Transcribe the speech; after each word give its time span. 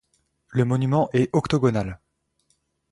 Le 0.49 0.65
monument 0.65 1.11
est 1.13 1.29
octogonal. 1.31 1.99